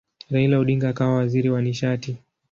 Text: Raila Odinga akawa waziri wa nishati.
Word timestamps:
Raila 0.31 0.59
Odinga 0.61 0.87
akawa 0.89 1.15
waziri 1.15 1.49
wa 1.49 1.61
nishati. 1.61 2.17